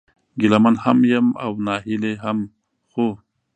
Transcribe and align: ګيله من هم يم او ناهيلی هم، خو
ګيله 0.39 0.57
من 0.63 0.75
هم 0.83 0.99
يم 1.11 1.27
او 1.43 1.51
ناهيلی 1.65 2.13
هم، 2.23 2.37
خو 2.91 3.05